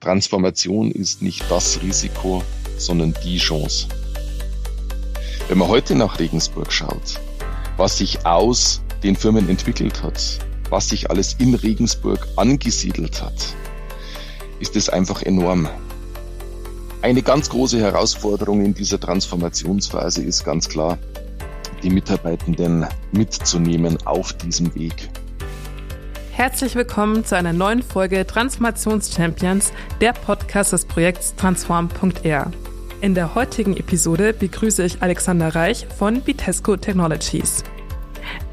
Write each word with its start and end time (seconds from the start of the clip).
Transformation 0.00 0.90
ist 0.90 1.20
nicht 1.20 1.44
das 1.50 1.82
Risiko, 1.82 2.42
sondern 2.78 3.14
die 3.22 3.36
Chance. 3.36 3.86
Wenn 5.46 5.58
man 5.58 5.68
heute 5.68 5.94
nach 5.94 6.18
Regensburg 6.18 6.72
schaut, 6.72 7.20
was 7.76 7.98
sich 7.98 8.24
aus 8.24 8.80
den 9.02 9.14
Firmen 9.14 9.50
entwickelt 9.50 10.02
hat, 10.02 10.38
was 10.70 10.88
sich 10.88 11.10
alles 11.10 11.34
in 11.34 11.54
Regensburg 11.54 12.26
angesiedelt 12.36 13.20
hat, 13.20 13.54
ist 14.58 14.74
es 14.74 14.88
einfach 14.88 15.20
enorm. 15.20 15.68
Eine 17.02 17.20
ganz 17.20 17.50
große 17.50 17.78
Herausforderung 17.78 18.64
in 18.64 18.72
dieser 18.72 18.98
Transformationsphase 18.98 20.22
ist 20.22 20.44
ganz 20.44 20.70
klar, 20.70 20.96
die 21.82 21.90
Mitarbeitenden 21.90 22.86
mitzunehmen 23.12 23.98
auf 24.06 24.32
diesem 24.32 24.74
Weg. 24.74 25.10
Herzlich 26.40 26.74
willkommen 26.74 27.22
zu 27.22 27.36
einer 27.36 27.52
neuen 27.52 27.82
Folge 27.82 28.26
Transformationschampions, 28.26 29.74
der 30.00 30.14
Podcast 30.14 30.72
des 30.72 30.86
Projekts 30.86 31.36
Transform.r. 31.36 32.50
In 33.02 33.14
der 33.14 33.34
heutigen 33.34 33.76
Episode 33.76 34.32
begrüße 34.32 34.82
ich 34.82 35.02
Alexander 35.02 35.54
Reich 35.54 35.86
von 35.98 36.26
Vitesco 36.26 36.78
Technologies. 36.78 37.62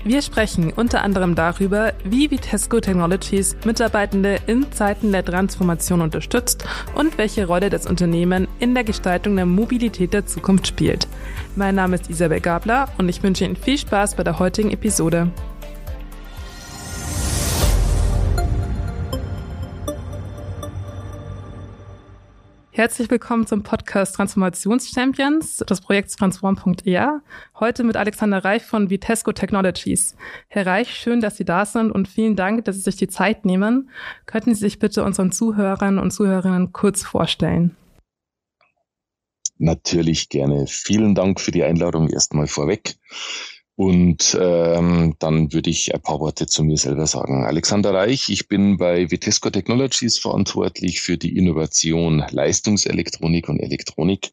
Wir 0.03 0.21
sprechen 0.21 0.73
unter 0.73 1.01
anderem 1.01 1.33
darüber, 1.33 1.93
wie 2.03 2.29
Vitesco 2.29 2.81
Technologies 2.81 3.55
Mitarbeitende 3.63 4.39
in 4.47 4.69
Zeiten 4.73 5.13
der 5.13 5.23
Transformation 5.23 6.01
unterstützt 6.01 6.65
und 6.93 7.17
welche 7.17 7.47
Rolle 7.47 7.69
das 7.69 7.87
Unternehmen 7.87 8.49
in 8.59 8.73
der 8.73 8.83
Gestaltung 8.83 9.37
der 9.37 9.45
Mobilität 9.45 10.11
der 10.11 10.25
Zukunft 10.25 10.67
spielt. 10.67 11.07
Mein 11.55 11.75
Name 11.75 11.95
ist 11.95 12.09
Isabel 12.09 12.41
Gabler 12.41 12.89
und 12.97 13.07
ich 13.07 13.23
wünsche 13.23 13.45
Ihnen 13.45 13.55
viel 13.55 13.77
Spaß 13.77 14.15
bei 14.15 14.25
der 14.25 14.39
heutigen 14.39 14.71
Episode. 14.71 15.31
Herzlich 22.77 23.09
willkommen 23.09 23.47
zum 23.47 23.63
Podcast 23.63 24.17
Transformationschampions 24.17 25.57
des 25.67 25.81
Projekts 25.81 26.15
Transform.er. 26.15 27.23
Heute 27.59 27.83
mit 27.83 27.97
Alexander 27.97 28.45
Reich 28.45 28.61
von 28.61 28.91
Vitesco 28.91 29.31
Technologies. 29.31 30.15
Herr 30.47 30.67
Reich, 30.67 30.93
schön, 30.93 31.19
dass 31.19 31.37
Sie 31.37 31.43
da 31.43 31.65
sind 31.65 31.89
und 31.89 32.07
vielen 32.07 32.35
Dank, 32.35 32.65
dass 32.65 32.75
Sie 32.75 32.83
sich 32.83 32.95
die 32.95 33.07
Zeit 33.07 33.45
nehmen. 33.45 33.89
Könnten 34.27 34.53
Sie 34.53 34.59
sich 34.59 34.77
bitte 34.77 35.03
unseren 35.03 35.31
Zuhörern 35.31 35.97
und 35.97 36.11
Zuhörerinnen 36.11 36.71
kurz 36.71 37.01
vorstellen? 37.01 37.75
Natürlich 39.57 40.29
gerne. 40.29 40.67
Vielen 40.67 41.15
Dank 41.15 41.41
für 41.41 41.49
die 41.49 41.63
Einladung 41.63 42.09
erstmal 42.09 42.45
vorweg. 42.45 42.93
Und 43.77 44.35
ähm, 44.41 45.13
dann 45.19 45.53
würde 45.53 45.69
ich 45.69 45.93
ein 45.93 46.01
paar 46.01 46.19
Worte 46.19 46.47
zu 46.47 46.63
mir 46.63 46.77
selber 46.77 47.05
sagen. 47.05 47.45
Alexander 47.45 47.93
Reich, 47.93 48.27
ich 48.27 48.47
bin 48.47 48.77
bei 48.77 49.11
Vitesco 49.11 49.51
Technologies 49.51 50.17
verantwortlich 50.17 50.99
für 50.99 51.15
die 51.15 51.37
Innovation 51.37 52.23
Leistungselektronik 52.31 53.47
und 53.49 53.59
Elektronik. 53.59 54.31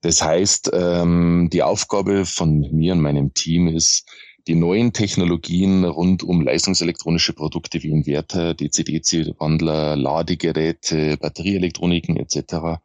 Das 0.00 0.20
heißt, 0.20 0.72
ähm, 0.72 1.48
die 1.52 1.62
Aufgabe 1.62 2.26
von 2.26 2.68
mir 2.72 2.94
und 2.94 3.02
meinem 3.02 3.34
Team 3.34 3.68
ist, 3.68 4.10
die 4.48 4.56
neuen 4.56 4.92
Technologien 4.92 5.84
rund 5.84 6.24
um 6.24 6.40
leistungselektronische 6.40 7.34
Produkte 7.34 7.80
wie 7.84 7.90
Inverter, 7.90 8.54
DC-DC-Wandler, 8.54 9.94
Ladegeräte, 9.94 11.18
Batterieelektroniken 11.18 12.16
etc. 12.16 12.80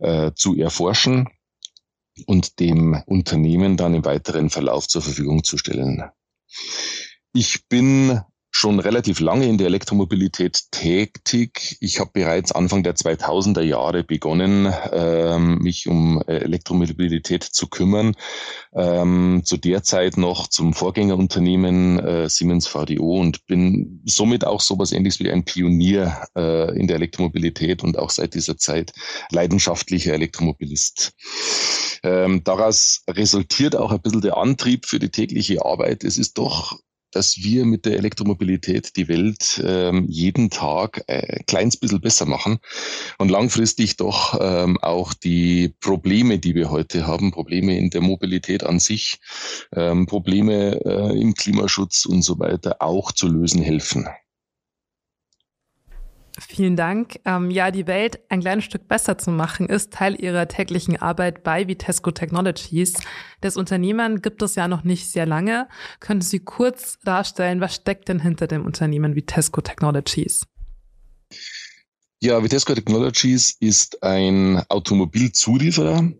Äh, 0.00 0.32
zu 0.34 0.56
erforschen 0.56 1.28
und 2.26 2.60
dem 2.60 3.02
Unternehmen 3.06 3.76
dann 3.76 3.94
im 3.94 4.04
weiteren 4.04 4.50
Verlauf 4.50 4.88
zur 4.88 5.02
Verfügung 5.02 5.44
zu 5.44 5.58
stellen. 5.58 6.04
Ich 7.32 7.68
bin 7.68 8.20
schon 8.56 8.80
relativ 8.80 9.20
lange 9.20 9.46
in 9.46 9.58
der 9.58 9.66
Elektromobilität 9.66 10.70
tätig. 10.70 11.76
Ich 11.80 12.00
habe 12.00 12.10
bereits 12.14 12.52
Anfang 12.52 12.82
der 12.82 12.96
2000er 12.96 13.60
Jahre 13.60 14.02
begonnen, 14.02 14.72
ähm, 14.92 15.58
mich 15.58 15.86
um 15.86 16.22
äh, 16.26 16.38
Elektromobilität 16.38 17.44
zu 17.44 17.66
kümmern. 17.68 18.14
Ähm, 18.74 19.42
zu 19.44 19.58
der 19.58 19.82
Zeit 19.82 20.16
noch 20.16 20.46
zum 20.46 20.72
Vorgängerunternehmen 20.72 21.98
äh, 21.98 22.28
Siemens 22.30 22.66
VDO 22.66 23.20
und 23.20 23.44
bin 23.46 24.00
somit 24.06 24.46
auch 24.46 24.62
sowas 24.62 24.92
ähnliches 24.92 25.20
wie 25.20 25.30
ein 25.30 25.44
Pionier 25.44 26.22
äh, 26.34 26.78
in 26.78 26.86
der 26.86 26.96
Elektromobilität 26.96 27.84
und 27.84 27.98
auch 27.98 28.10
seit 28.10 28.32
dieser 28.32 28.56
Zeit 28.56 28.94
leidenschaftlicher 29.32 30.14
Elektromobilist. 30.14 31.12
Ähm, 32.02 32.42
daraus 32.42 33.02
resultiert 33.10 33.76
auch 33.76 33.92
ein 33.92 34.00
bisschen 34.00 34.22
der 34.22 34.38
Antrieb 34.38 34.86
für 34.86 34.98
die 34.98 35.10
tägliche 35.10 35.62
Arbeit. 35.64 36.04
Es 36.04 36.16
ist 36.16 36.38
doch 36.38 36.78
dass 37.16 37.38
wir 37.38 37.64
mit 37.64 37.86
der 37.86 37.96
Elektromobilität 37.96 38.94
die 38.94 39.08
Welt 39.08 39.62
ähm, 39.64 40.04
jeden 40.06 40.50
Tag 40.50 41.02
äh, 41.06 41.38
ein 41.38 41.46
kleines 41.46 41.78
bisschen 41.78 42.02
besser 42.02 42.26
machen 42.26 42.58
und 43.16 43.30
langfristig 43.30 43.96
doch 43.96 44.38
ähm, 44.38 44.76
auch 44.82 45.14
die 45.14 45.74
Probleme, 45.80 46.38
die 46.38 46.54
wir 46.54 46.70
heute 46.70 47.06
haben, 47.06 47.30
Probleme 47.30 47.78
in 47.78 47.88
der 47.88 48.02
Mobilität 48.02 48.64
an 48.64 48.80
sich, 48.80 49.18
ähm, 49.74 50.04
Probleme 50.04 50.78
äh, 50.84 51.18
im 51.18 51.32
Klimaschutz 51.32 52.04
und 52.04 52.20
so 52.20 52.38
weiter 52.38 52.82
auch 52.82 53.12
zu 53.12 53.28
lösen 53.28 53.62
helfen. 53.62 54.06
Vielen 56.38 56.76
Dank. 56.76 57.18
Ähm, 57.24 57.50
ja, 57.50 57.70
die 57.70 57.86
Welt 57.86 58.20
ein 58.28 58.40
kleines 58.40 58.64
Stück 58.64 58.88
besser 58.88 59.16
zu 59.16 59.30
machen, 59.30 59.68
ist 59.68 59.92
Teil 59.92 60.20
Ihrer 60.20 60.48
täglichen 60.48 61.00
Arbeit 61.00 61.42
bei 61.42 61.66
Vitesco 61.66 62.10
Technologies. 62.10 62.94
Das 63.40 63.56
Unternehmen 63.56 64.20
gibt 64.20 64.42
es 64.42 64.54
ja 64.54 64.68
noch 64.68 64.84
nicht 64.84 65.10
sehr 65.10 65.24
lange. 65.24 65.66
Können 65.98 66.20
Sie 66.20 66.40
kurz 66.40 66.98
darstellen, 67.04 67.60
was 67.60 67.76
steckt 67.76 68.08
denn 68.08 68.20
hinter 68.20 68.46
dem 68.46 68.66
Unternehmen 68.66 69.14
Vitesco 69.16 69.62
Technologies? 69.62 70.46
Ja, 72.22 72.42
Vitesco 72.42 72.74
Technologies 72.74 73.56
ist 73.58 74.02
ein 74.02 74.62
Automobilzulieferer, 74.68 76.12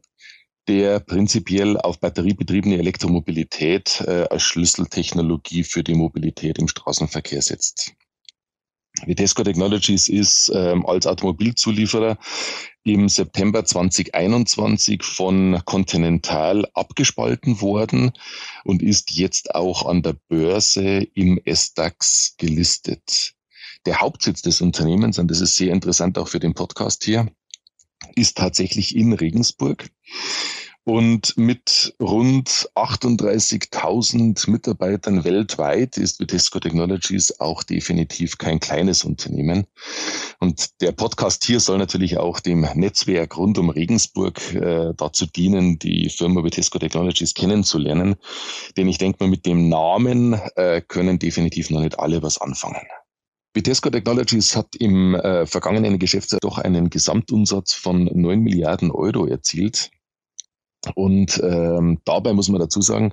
der 0.67 1.01
prinzipiell 1.01 1.77
auf 1.77 2.01
batteriebetriebene 2.01 2.79
Elektromobilität 2.79 4.03
äh, 4.07 4.27
als 4.31 4.43
Schlüsseltechnologie 4.43 5.63
für 5.63 5.85
die 5.85 5.95
Mobilität 5.95 6.59
im 6.59 6.69
Straßenverkehr 6.69 7.43
setzt. 7.43 7.93
Vitesco 9.05 9.43
Technologies 9.43 10.09
ist 10.09 10.51
ähm, 10.55 10.87
als 10.87 11.07
Automobilzulieferer 11.07 12.19
im 12.85 13.09
September 13.09 13.65
2021 13.65 15.03
von 15.03 15.61
Continental 15.65 16.67
abgespalten 16.73 17.61
worden 17.61 18.13
und 18.65 18.83
ist 18.83 19.11
jetzt 19.11 19.55
auch 19.55 19.87
an 19.87 20.03
der 20.03 20.17
Börse 20.29 21.07
im 21.15 21.41
SDAX 21.45 22.37
gelistet. 22.39 23.35
Der 23.85 24.01
Hauptsitz 24.01 24.43
des 24.43 24.61
Unternehmens, 24.61 25.19
und 25.19 25.31
das 25.31 25.41
ist 25.41 25.57
sehr 25.57 25.73
interessant 25.73 26.17
auch 26.19 26.29
für 26.29 26.41
den 26.41 26.55
Podcast 26.55 27.05
hier, 27.05 27.29
ist 28.15 28.37
tatsächlich 28.37 28.97
in 28.97 29.13
Regensburg. 29.13 29.91
Und 30.89 31.37
mit 31.37 31.97
rund 32.01 32.71
38.000 32.77 34.49
Mitarbeitern 34.49 35.25
weltweit 35.25 35.97
ist 35.97 36.21
Vitesco 36.21 36.61
Technologies 36.61 37.41
auch 37.41 37.65
definitiv 37.65 38.39
kein 38.39 38.61
kleines 38.61 39.03
Unternehmen. 39.03 39.67
Und 40.39 40.81
der 40.81 40.93
Podcast 40.93 41.45
hier 41.45 41.59
soll 41.59 41.79
natürlich 41.79 42.19
auch 42.19 42.39
dem 42.39 42.69
Netzwerk 42.75 43.37
rund 43.37 43.59
um 43.59 43.71
Regensburg 43.71 44.41
äh, 44.55 44.95
dazu 44.97 45.27
dienen, 45.27 45.81
die 45.81 46.09
Firma 46.09 46.45
Vitesco 46.45 46.79
Technologies 46.79 47.35
kennenzulernen. 47.35 48.15
Denn 48.77 48.87
ich 48.87 48.99
denke 48.99 49.25
mal, 49.25 49.29
mit 49.29 49.45
dem 49.45 49.69
Namen 49.69 50.35
äh, 50.55 50.83
können 50.83 51.19
definitiv 51.19 51.69
noch 51.71 51.81
nicht 51.81 51.99
alle 51.99 52.23
was 52.23 52.41
anfangen. 52.41 52.87
Vitesco 53.55 53.91
Technologies 53.91 54.55
hat 54.55 54.77
im 54.77 55.17
äh, 55.17 55.47
vergangenen 55.47 55.99
Geschäftsjahr 55.99 56.39
doch 56.41 56.59
einen 56.59 56.91
Gesamtumsatz 56.91 57.73
von 57.73 58.05
9 58.05 58.39
Milliarden 58.39 58.93
Euro 58.93 59.27
erzielt. 59.27 59.91
Und 60.95 61.41
ähm, 61.43 62.01
dabei 62.05 62.33
muss 62.33 62.49
man 62.49 62.61
dazu 62.61 62.81
sagen, 62.81 63.13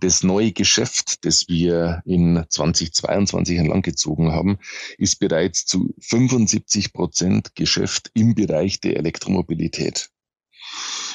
das 0.00 0.22
neue 0.22 0.52
Geschäft, 0.52 1.24
das 1.24 1.48
wir 1.48 2.02
in 2.04 2.44
2022 2.48 3.58
entlang 3.58 3.82
gezogen 3.82 4.32
haben, 4.32 4.58
ist 4.98 5.20
bereits 5.20 5.66
zu 5.66 5.94
75 6.00 6.92
Prozent 6.92 7.54
Geschäft 7.54 8.10
im 8.14 8.34
Bereich 8.34 8.80
der 8.80 8.96
Elektromobilität. 8.96 10.10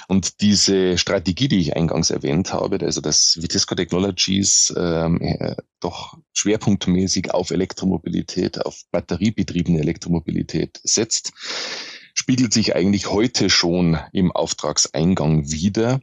Und 0.07 0.42
diese 0.42 0.98
Strategie, 0.98 1.48
die 1.48 1.60
ich 1.60 1.75
eingangs 1.75 2.10
erwähnt 2.12 2.54
habe, 2.54 2.80
also 2.81 3.02
dass 3.02 3.38
Vitesco 3.42 3.74
Technologies 3.74 4.74
ähm, 4.78 5.19
äh, 5.22 5.56
doch 5.80 6.18
schwerpunktmäßig 6.34 7.34
auf 7.34 7.50
Elektromobilität, 7.50 8.63
auf 8.66 8.81
batteriebetriebene 8.92 9.80
Elektromobilität 9.80 10.80
setzt, 10.84 11.31
spiegelt 12.25 12.54
sich 12.54 12.75
eigentlich 12.75 13.12
heute 13.12 13.51
schon 13.51 14.00
im 14.12 14.31
Auftragseingang 14.31 15.51
wieder. 15.51 16.00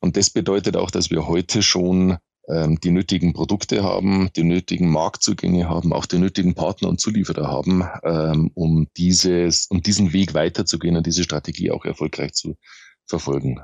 Und 0.00 0.16
das 0.16 0.30
bedeutet 0.30 0.76
auch, 0.76 0.92
dass 0.92 1.10
wir 1.10 1.26
heute 1.26 1.60
schon 1.60 2.18
ähm, 2.48 2.78
die 2.78 2.92
nötigen 2.92 3.32
Produkte 3.32 3.82
haben, 3.82 4.30
die 4.36 4.44
nötigen 4.44 4.88
Marktzugänge 4.90 5.68
haben, 5.68 5.92
auch 5.92 6.06
die 6.06 6.18
nötigen 6.18 6.54
Partner 6.54 6.88
und 6.88 7.00
Zulieferer 7.00 7.48
haben, 7.48 7.82
ähm, 8.04 8.52
um 8.54 8.86
dieses, 8.96 9.66
um 9.66 9.82
diesen 9.82 10.12
Weg 10.12 10.34
weiterzugehen 10.34 10.96
und 10.96 11.04
diese 11.04 11.24
Strategie 11.24 11.72
auch 11.72 11.84
erfolgreich 11.84 12.34
zu 12.34 12.56
verfolgen. 13.04 13.58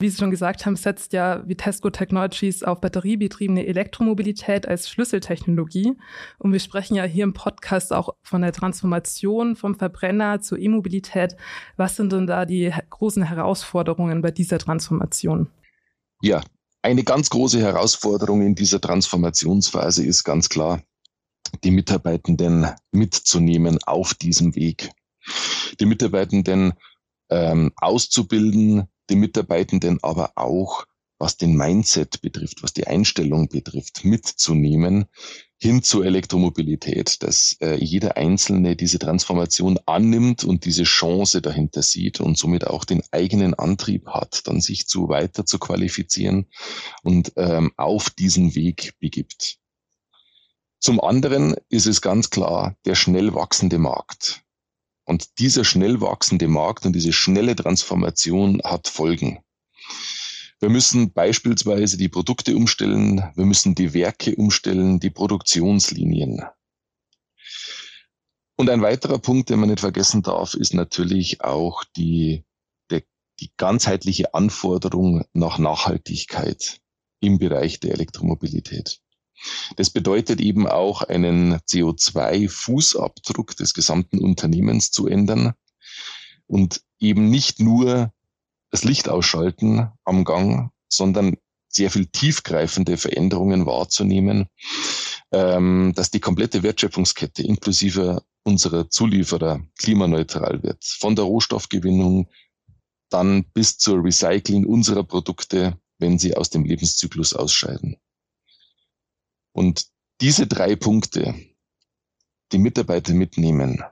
Wie 0.00 0.08
Sie 0.08 0.16
schon 0.16 0.30
gesagt 0.30 0.64
haben, 0.64 0.76
setzt 0.76 1.12
ja 1.12 1.46
Vitesco 1.46 1.90
Technologies 1.90 2.62
auf 2.62 2.80
batteriebetriebene 2.80 3.66
Elektromobilität 3.66 4.66
als 4.66 4.88
Schlüsseltechnologie. 4.88 5.92
Und 6.38 6.52
wir 6.52 6.60
sprechen 6.60 6.94
ja 6.94 7.04
hier 7.04 7.24
im 7.24 7.34
Podcast 7.34 7.92
auch 7.92 8.14
von 8.22 8.40
der 8.40 8.54
Transformation 8.54 9.56
vom 9.56 9.74
Verbrenner 9.74 10.40
zur 10.40 10.58
E-Mobilität. 10.58 11.36
Was 11.76 11.96
sind 11.96 12.12
denn 12.12 12.26
da 12.26 12.46
die 12.46 12.72
großen 12.88 13.24
Herausforderungen 13.24 14.22
bei 14.22 14.30
dieser 14.30 14.56
Transformation? 14.56 15.48
Ja, 16.22 16.40
eine 16.80 17.04
ganz 17.04 17.28
große 17.28 17.60
Herausforderung 17.60 18.40
in 18.40 18.54
dieser 18.54 18.80
Transformationsphase 18.80 20.02
ist 20.02 20.24
ganz 20.24 20.48
klar, 20.48 20.82
die 21.62 21.70
Mitarbeitenden 21.70 22.68
mitzunehmen 22.90 23.78
auf 23.84 24.14
diesem 24.14 24.54
Weg. 24.54 24.88
Die 25.78 25.84
Mitarbeitenden 25.84 26.72
ähm, 27.28 27.72
auszubilden, 27.76 28.88
die 29.10 29.16
Mitarbeitenden 29.16 29.98
aber 30.02 30.32
auch, 30.36 30.86
was 31.18 31.36
den 31.36 31.54
Mindset 31.54 32.22
betrifft, 32.22 32.62
was 32.62 32.72
die 32.72 32.86
Einstellung 32.86 33.48
betrifft, 33.48 34.04
mitzunehmen 34.04 35.06
hin 35.58 35.82
zur 35.82 36.06
Elektromobilität, 36.06 37.22
dass 37.22 37.58
äh, 37.60 37.74
jeder 37.74 38.16
Einzelne 38.16 38.76
diese 38.76 38.98
Transformation 38.98 39.78
annimmt 39.84 40.42
und 40.42 40.64
diese 40.64 40.84
Chance 40.84 41.42
dahinter 41.42 41.82
sieht 41.82 42.20
und 42.20 42.38
somit 42.38 42.66
auch 42.66 42.86
den 42.86 43.02
eigenen 43.10 43.52
Antrieb 43.52 44.06
hat, 44.06 44.46
dann 44.46 44.62
sich 44.62 44.86
zu 44.86 45.10
weiter 45.10 45.44
zu 45.44 45.58
qualifizieren 45.58 46.46
und 47.02 47.32
ähm, 47.36 47.72
auf 47.76 48.08
diesen 48.08 48.54
Weg 48.54 48.94
begibt. 49.00 49.58
Zum 50.78 50.98
anderen 50.98 51.54
ist 51.68 51.86
es 51.86 52.00
ganz 52.00 52.30
klar 52.30 52.76
der 52.86 52.94
schnell 52.94 53.34
wachsende 53.34 53.78
Markt. 53.78 54.42
Und 55.10 55.40
dieser 55.40 55.64
schnell 55.64 56.00
wachsende 56.00 56.46
Markt 56.46 56.86
und 56.86 56.92
diese 56.92 57.12
schnelle 57.12 57.56
Transformation 57.56 58.60
hat 58.62 58.86
Folgen. 58.86 59.40
Wir 60.60 60.68
müssen 60.68 61.12
beispielsweise 61.12 61.96
die 61.96 62.08
Produkte 62.08 62.54
umstellen, 62.54 63.28
wir 63.34 63.44
müssen 63.44 63.74
die 63.74 63.92
Werke 63.92 64.36
umstellen, 64.36 65.00
die 65.00 65.10
Produktionslinien. 65.10 66.44
Und 68.54 68.70
ein 68.70 68.82
weiterer 68.82 69.18
Punkt, 69.18 69.50
den 69.50 69.58
man 69.58 69.70
nicht 69.70 69.80
vergessen 69.80 70.22
darf, 70.22 70.54
ist 70.54 70.74
natürlich 70.74 71.40
auch 71.40 71.82
die, 71.96 72.44
der, 72.90 73.02
die 73.40 73.50
ganzheitliche 73.56 74.32
Anforderung 74.32 75.24
nach 75.32 75.58
Nachhaltigkeit 75.58 76.78
im 77.18 77.40
Bereich 77.40 77.80
der 77.80 77.94
Elektromobilität. 77.94 79.00
Das 79.76 79.90
bedeutet 79.90 80.40
eben 80.40 80.66
auch 80.66 81.02
einen 81.02 81.56
CO2-Fußabdruck 81.56 83.56
des 83.56 83.74
gesamten 83.74 84.18
Unternehmens 84.18 84.90
zu 84.90 85.06
ändern 85.06 85.54
und 86.46 86.82
eben 86.98 87.30
nicht 87.30 87.60
nur 87.60 88.12
das 88.70 88.84
Licht 88.84 89.08
ausschalten 89.08 89.90
am 90.04 90.24
Gang, 90.24 90.70
sondern 90.88 91.36
sehr 91.68 91.90
viel 91.90 92.06
tiefgreifende 92.06 92.96
Veränderungen 92.96 93.66
wahrzunehmen, 93.66 94.46
ähm, 95.32 95.92
dass 95.94 96.10
die 96.10 96.20
komplette 96.20 96.62
Wertschöpfungskette 96.62 97.42
inklusive 97.42 98.22
unserer 98.42 98.90
Zulieferer 98.90 99.60
klimaneutral 99.78 100.62
wird. 100.62 100.84
Von 100.84 101.14
der 101.14 101.24
Rohstoffgewinnung 101.24 102.28
dann 103.10 103.44
bis 103.52 103.78
zur 103.78 104.02
Recycling 104.02 104.66
unserer 104.66 105.04
Produkte, 105.04 105.78
wenn 105.98 106.18
sie 106.18 106.36
aus 106.36 106.50
dem 106.50 106.64
Lebenszyklus 106.64 107.34
ausscheiden. 107.34 107.96
Und 109.52 109.88
diese 110.20 110.46
drei 110.46 110.76
Punkte, 110.76 111.34
die 112.52 112.58
Mitarbeiter 112.58 113.14
mitnehmen, 113.14 113.82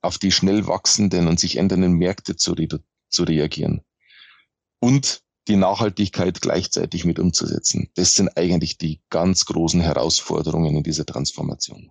auf 0.00 0.18
die 0.18 0.32
schnell 0.32 0.66
wachsenden 0.66 1.28
und 1.28 1.40
sich 1.40 1.56
ändernden 1.56 1.94
Märkte 1.94 2.36
zu, 2.36 2.52
re 2.52 2.68
zu 3.08 3.24
reagieren 3.24 3.82
und 4.80 5.22
die 5.48 5.56
Nachhaltigkeit 5.56 6.40
gleichzeitig 6.40 7.04
mit 7.04 7.18
umzusetzen. 7.18 7.90
Das 7.94 8.14
sind 8.14 8.36
eigentlich 8.36 8.78
die 8.78 9.00
ganz 9.10 9.44
großen 9.44 9.80
Herausforderungen 9.80 10.76
in 10.76 10.82
dieser 10.82 11.04
Transformation. 11.04 11.90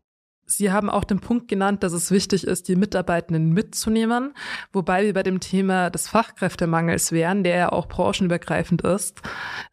Sie 0.51 0.71
haben 0.71 0.89
auch 0.89 1.03
den 1.03 1.19
Punkt 1.19 1.47
genannt, 1.47 1.83
dass 1.83 1.93
es 1.93 2.11
wichtig 2.11 2.45
ist, 2.45 2.67
die 2.67 2.75
Mitarbeitenden 2.75 3.53
mitzunehmen, 3.53 4.33
wobei 4.73 5.05
wir 5.05 5.13
bei 5.13 5.23
dem 5.23 5.39
Thema 5.39 5.89
des 5.89 6.07
Fachkräftemangels 6.07 7.11
wären, 7.11 7.43
der 7.43 7.55
ja 7.55 7.71
auch 7.71 7.87
branchenübergreifend 7.87 8.81
ist. 8.81 9.21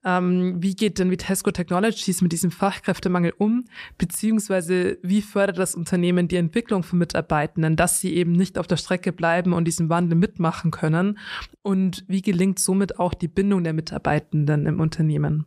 Ähm, 0.05 0.63
wie 0.63 0.75
geht 0.75 0.99
denn 0.99 1.11
Vitesco 1.11 1.51
Technologies 1.51 2.23
mit 2.23 2.33
diesem 2.33 2.51
Fachkräftemangel 2.51 3.35
um, 3.37 3.65
beziehungsweise 3.99 4.99
wie 5.03 5.23
fördert 5.23 5.59
das 5.59 5.75
Unternehmen 5.75 6.29
die 6.29 6.37
Entwicklung 6.37 6.83
von 6.83 6.99
Mitarbeitenden, 6.99 7.77
dass 7.77 8.01
sie 8.01 8.15
eben 8.15 8.33
nicht 8.33 8.59
auf 8.59 8.67
der 8.67 8.77
Strecke 8.77 9.13
bleiben 9.13 9.53
und 9.53 9.65
diesen 9.65 9.89
Wandel 9.89 10.17
mitmachen 10.17 10.71
können? 10.71 11.19
Und 11.63 12.05
wie 12.07 12.23
gelingt 12.23 12.59
somit 12.59 12.99
auch 12.99 13.15
die 13.15 13.29
Bindung 13.29 13.65
der 13.65 13.73
Mitarbeitenden 13.73 14.67
im 14.67 14.81
Unternehmen? 14.81 15.47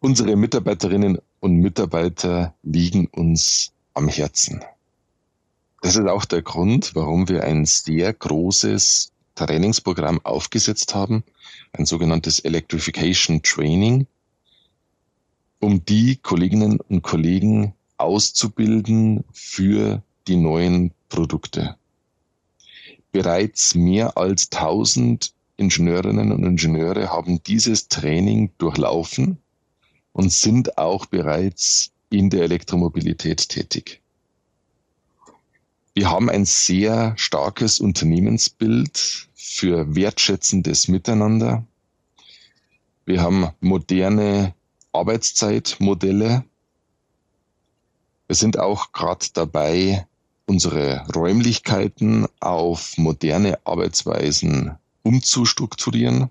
Unsere 0.00 0.34
Mitarbeiterinnen 0.34 1.18
und 1.42 1.56
Mitarbeiter 1.56 2.54
liegen 2.62 3.08
uns 3.08 3.72
am 3.94 4.08
Herzen. 4.08 4.62
Das 5.82 5.96
ist 5.96 6.06
auch 6.06 6.24
der 6.24 6.40
Grund, 6.40 6.94
warum 6.94 7.28
wir 7.28 7.42
ein 7.42 7.66
sehr 7.66 8.12
großes 8.12 9.10
Trainingsprogramm 9.34 10.24
aufgesetzt 10.24 10.94
haben, 10.94 11.24
ein 11.72 11.84
sogenanntes 11.84 12.38
Electrification 12.38 13.42
Training, 13.42 14.06
um 15.58 15.84
die 15.84 16.16
Kolleginnen 16.16 16.78
und 16.78 17.02
Kollegen 17.02 17.74
auszubilden 17.96 19.24
für 19.32 20.00
die 20.28 20.36
neuen 20.36 20.92
Produkte. 21.08 21.74
Bereits 23.10 23.74
mehr 23.74 24.16
als 24.16 24.52
1000 24.52 25.32
Ingenieurinnen 25.56 26.30
und 26.30 26.44
Ingenieure 26.44 27.10
haben 27.10 27.42
dieses 27.42 27.88
Training 27.88 28.52
durchlaufen 28.58 29.41
und 30.12 30.32
sind 30.32 30.78
auch 30.78 31.06
bereits 31.06 31.92
in 32.10 32.30
der 32.30 32.42
Elektromobilität 32.42 33.48
tätig. 33.48 34.00
Wir 35.94 36.10
haben 36.10 36.30
ein 36.30 36.44
sehr 36.46 37.14
starkes 37.16 37.80
Unternehmensbild 37.80 39.28
für 39.34 39.94
wertschätzendes 39.94 40.88
Miteinander. 40.88 41.64
Wir 43.04 43.20
haben 43.20 43.48
moderne 43.60 44.54
Arbeitszeitmodelle. 44.92 46.44
Wir 48.26 48.36
sind 48.36 48.58
auch 48.58 48.92
gerade 48.92 49.26
dabei, 49.34 50.06
unsere 50.46 51.06
Räumlichkeiten 51.14 52.26
auf 52.40 52.96
moderne 52.96 53.58
Arbeitsweisen 53.64 54.76
umzustrukturieren. 55.02 56.30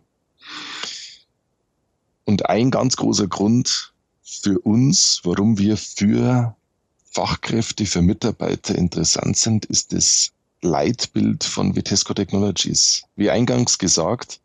Und 2.31 2.45
ein 2.45 2.71
ganz 2.71 2.95
großer 2.95 3.27
Grund 3.27 3.91
für 4.23 4.57
uns, 4.59 5.19
warum 5.25 5.57
wir 5.57 5.75
für 5.75 6.55
Fachkräfte, 7.03 7.85
für 7.85 8.01
Mitarbeiter 8.01 8.73
interessant 8.73 9.35
sind, 9.35 9.65
ist 9.65 9.91
das 9.91 10.31
Leitbild 10.61 11.43
von 11.43 11.75
Vitesco 11.75 12.13
Technologies. 12.13 13.03
Wie 13.17 13.29
eingangs 13.29 13.77
gesagt, 13.77 14.39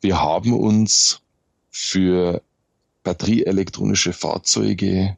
wir 0.00 0.20
haben 0.20 0.52
uns 0.52 1.20
für 1.70 2.42
batterieelektronische 3.04 4.12
Fahrzeuge 4.12 5.16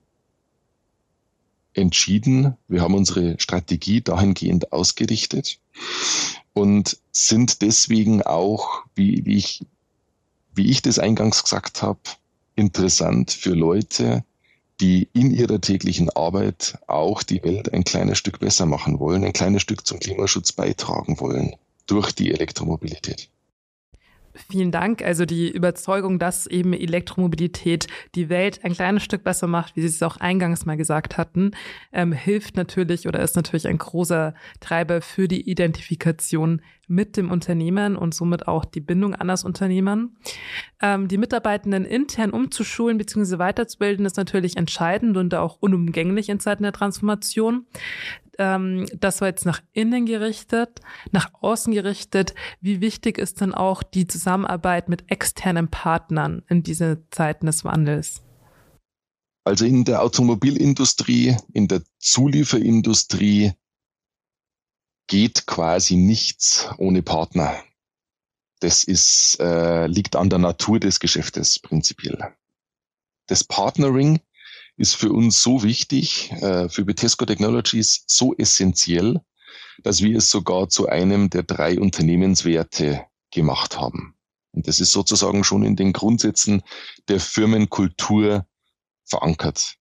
entschieden. 1.73 2.55
Wir 2.69 2.83
haben 2.83 2.97
unsere 2.97 3.41
Strategie 3.41 4.03
dahingehend 4.03 4.73
ausgerichtet 4.73 5.59
und 6.53 6.99
sind 7.13 7.63
deswegen 7.63 8.23
auch, 8.23 8.83
wie, 8.95 9.25
wie 9.25 9.39
ich 9.39 9.65
wie 10.59 10.71
ich 10.71 10.83
das 10.83 10.99
eingangs 10.99 11.45
gesagt 11.45 11.83
habe, 11.83 12.01
interessant 12.57 13.31
für 13.31 13.55
Leute, 13.55 14.25
die 14.81 15.09
in 15.13 15.31
ihrer 15.31 15.61
täglichen 15.61 16.11
Arbeit 16.11 16.79
auch 16.89 17.23
die 17.23 17.43
Welt 17.45 17.73
ein 17.73 17.85
kleines 17.85 18.19
Stück 18.19 18.41
besser 18.41 18.67
machen 18.67 18.99
wollen, 18.99 19.25
ein 19.25 19.33
kleines 19.33 19.63
Stück 19.63 19.87
zum 19.87 20.01
Klimaschutz 20.01 20.53
beitragen 20.53 21.21
wollen 21.21 21.55
durch 21.87 22.13
die 22.13 22.33
Elektromobilität. 22.33 23.31
Vielen 24.51 24.71
Dank. 24.71 25.03
Also 25.03 25.25
die 25.25 25.51
Überzeugung, 25.51 26.19
dass 26.19 26.47
eben 26.47 26.73
Elektromobilität 26.73 27.87
die 28.15 28.29
Welt 28.29 28.65
ein 28.65 28.73
kleines 28.73 29.03
Stück 29.03 29.25
besser 29.25 29.47
macht, 29.47 29.77
wie 29.77 29.81
Sie 29.81 29.89
es 29.89 30.03
auch 30.03 30.17
eingangs 30.19 30.65
mal 30.65 30.77
gesagt 30.77 31.19
hatten, 31.19 31.51
ähm, 31.93 32.13
hilft 32.13 32.57
natürlich 32.57 33.09
oder 33.09 33.21
ist 33.21 33.37
natürlich 33.37 33.67
ein 33.67 33.79
großer 33.79 34.35
Treiber 34.61 35.01
für 35.01 35.29
die 35.29 35.51
Identifikation 35.51 36.63
mit 36.87 37.17
dem 37.17 37.31
Unternehmen 37.31 37.97
und 37.97 38.15
somit 38.15 38.49
auch 38.49 38.65
die 38.65 38.81
Bindung 38.81 39.15
an 39.15 39.29
das 39.29 39.45
Unternehmen. 39.45 40.17
Ähm, 40.81 41.09
die 41.09 41.19
Mitarbeitenden 41.19 41.85
intern 41.85 42.31
umzuschulen 42.31 42.97
bzw. 42.97 43.39
weiterzubilden 43.39 44.07
ist 44.07 44.17
natürlich 44.17 44.57
entscheidend 44.57 45.17
und 45.17 45.35
auch 45.35 45.59
unumgänglich 45.61 46.31
in 46.31 46.41
Zeiten 46.41 46.63
der 46.63 46.73
Transformation 46.73 47.67
ähm, 48.39 48.87
das 48.95 49.21
war 49.21 49.29
jetzt 49.29 49.45
nach 49.45 49.61
innen 49.73 50.07
gerichtet, 50.07 50.81
nach 51.11 51.31
außen 51.41 51.73
gerichtet. 51.73 52.35
Wie 52.61 52.81
wichtig 52.81 53.19
ist 53.19 53.41
denn 53.41 53.53
auch 53.53 53.83
die 53.83 54.07
Zusammenarbeit 54.07 54.89
mit 54.89 55.11
externen 55.11 55.69
Partnern 55.69 56.43
in 56.49 56.63
diese 56.63 57.05
Zeiten 57.11 57.47
des 57.47 57.65
Wandels? 57.65 58.23
Also 59.45 59.65
in 59.65 59.85
der 59.85 60.03
Automobilindustrie, 60.03 61.37
in 61.53 61.69
der 61.69 61.83
Zulieferindustrie 61.99 63.53
geht 65.07 65.47
quasi 65.47 65.97
nichts 65.97 66.69
ohne 66.77 67.03
Partner. 67.03 67.57
Das 68.61 68.85
ist, 68.85 69.39
äh, 69.41 69.87
liegt 69.87 70.17
an 70.17 70.31
der 70.31 70.39
Natur 70.39 70.81
des 70.81 71.01
Geschäftes 71.01 71.59
prinzipiell. 71.59 72.35
Das 73.27 73.45
Partnering 73.45 74.21
ist 74.79 74.95
für 74.95 75.13
uns 75.13 75.43
so 75.43 75.63
wichtig, 75.63 76.31
äh, 76.33 76.69
für 76.69 76.87
Vitesco 76.87 77.27
Technologies 77.27 78.05
so 78.07 78.35
essentiell, 78.37 79.21
dass 79.83 80.01
wir 80.03 80.17
es 80.17 80.31
sogar 80.31 80.69
zu 80.69 80.89
einem 80.89 81.31
der 81.31 81.43
drei 81.43 81.79
Unternehmenswerte 81.79 83.05
gemacht 83.33 83.79
haben. 83.79 84.15
Und 84.53 84.67
das 84.69 84.81
ist 84.81 84.93
sozusagen 84.93 85.45
schon 85.45 85.65
in 85.65 85.77
den 85.77 85.93
Grundsätzen 85.93 86.63
der 87.09 87.21
Firmenkultur 87.21 88.47
verankert. 89.05 89.77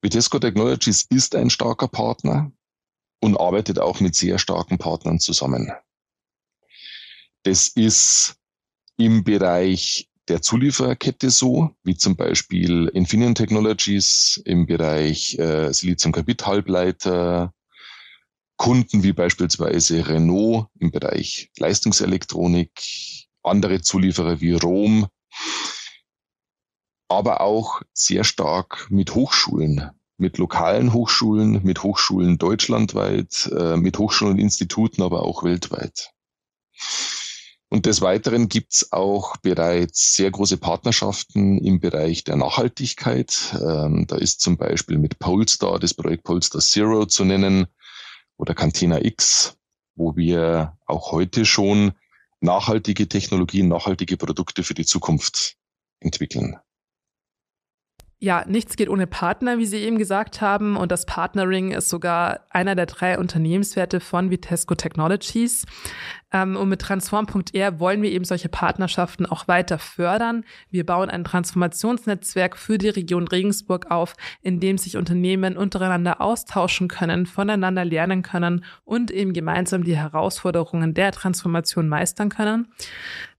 Vitesco 0.00 0.38
Technologies 0.38 1.06
ist 1.10 1.34
ein 1.34 1.50
starker 1.50 1.88
Partner 1.88 2.50
und 3.20 3.38
arbeitet 3.38 3.78
auch 3.78 4.00
mit 4.00 4.14
sehr 4.14 4.38
starken 4.38 4.78
Partnern 4.78 5.20
zusammen. 5.20 5.72
Das 7.42 7.68
ist 7.68 8.36
im 8.96 9.24
Bereich 9.24 10.07
der 10.28 10.42
Zuliefererkette 10.42 11.30
so, 11.30 11.70
wie 11.82 11.96
zum 11.96 12.16
Beispiel 12.16 12.90
Infineon 12.92 13.34
Technologies 13.34 14.40
im 14.44 14.66
Bereich 14.66 15.38
äh, 15.38 15.72
Siliziumkarbid-Halbleiter, 15.72 17.52
Kunden 18.56 19.02
wie 19.02 19.12
beispielsweise 19.12 20.08
Renault 20.08 20.66
im 20.78 20.90
Bereich 20.90 21.50
Leistungselektronik, 21.58 22.70
andere 23.42 23.80
Zulieferer 23.80 24.40
wie 24.40 24.54
Rom, 24.54 25.06
aber 27.08 27.40
auch 27.40 27.82
sehr 27.94 28.24
stark 28.24 28.88
mit 28.90 29.14
Hochschulen, 29.14 29.90
mit 30.18 30.38
lokalen 30.38 30.92
Hochschulen, 30.92 31.62
mit 31.62 31.82
Hochschulen 31.82 32.36
deutschlandweit, 32.36 33.50
äh, 33.56 33.76
mit 33.76 33.98
Hochschulen 33.98 34.34
und 34.34 34.40
Instituten, 34.40 35.02
aber 35.02 35.22
auch 35.22 35.44
weltweit. 35.44 36.12
Und 37.70 37.84
des 37.84 38.00
Weiteren 38.00 38.48
gibt's 38.48 38.92
auch 38.92 39.36
bereits 39.36 40.14
sehr 40.14 40.30
große 40.30 40.56
Partnerschaften 40.56 41.58
im 41.58 41.80
Bereich 41.80 42.24
der 42.24 42.36
Nachhaltigkeit. 42.36 43.54
Ähm, 43.60 44.06
da 44.06 44.16
ist 44.16 44.40
zum 44.40 44.56
Beispiel 44.56 44.96
mit 44.96 45.18
Polestar 45.18 45.78
das 45.78 45.92
Projekt 45.92 46.24
Polestar 46.24 46.62
Zero 46.62 47.04
zu 47.04 47.24
nennen 47.24 47.66
oder 48.38 48.54
Cantina 48.54 49.04
X, 49.04 49.58
wo 49.96 50.16
wir 50.16 50.78
auch 50.86 51.12
heute 51.12 51.44
schon 51.44 51.92
nachhaltige 52.40 53.06
Technologien, 53.06 53.68
nachhaltige 53.68 54.16
Produkte 54.16 54.62
für 54.62 54.74
die 54.74 54.86
Zukunft 54.86 55.56
entwickeln. 56.00 56.56
Ja, 58.20 58.44
nichts 58.48 58.74
geht 58.74 58.88
ohne 58.88 59.06
Partner, 59.06 59.58
wie 59.58 59.66
Sie 59.66 59.76
eben 59.76 59.96
gesagt 59.96 60.40
haben. 60.40 60.76
Und 60.76 60.90
das 60.90 61.06
Partnering 61.06 61.70
ist 61.70 61.88
sogar 61.88 62.40
einer 62.50 62.74
der 62.74 62.86
drei 62.86 63.16
Unternehmenswerte 63.16 64.00
von 64.00 64.30
Vitesco 64.32 64.74
Technologies. 64.74 65.64
Ähm, 66.32 66.56
und 66.56 66.68
mit 66.68 66.80
Transform.r 66.80 67.78
wollen 67.78 68.02
wir 68.02 68.10
eben 68.10 68.24
solche 68.24 68.48
Partnerschaften 68.48 69.24
auch 69.24 69.46
weiter 69.46 69.78
fördern. 69.78 70.44
Wir 70.68 70.84
bauen 70.84 71.10
ein 71.10 71.22
Transformationsnetzwerk 71.22 72.56
für 72.56 72.76
die 72.76 72.88
Region 72.88 73.28
Regensburg 73.28 73.88
auf, 73.88 74.14
in 74.42 74.58
dem 74.58 74.78
sich 74.78 74.96
Unternehmen 74.96 75.56
untereinander 75.56 76.20
austauschen 76.20 76.88
können, 76.88 77.24
voneinander 77.24 77.84
lernen 77.84 78.22
können 78.22 78.64
und 78.84 79.12
eben 79.12 79.32
gemeinsam 79.32 79.84
die 79.84 79.96
Herausforderungen 79.96 80.92
der 80.92 81.12
Transformation 81.12 81.88
meistern 81.88 82.30
können. 82.30 82.66